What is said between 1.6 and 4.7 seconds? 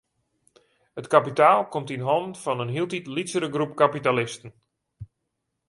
komt yn hannen fan in hieltyd lytsere groep kapitalisten.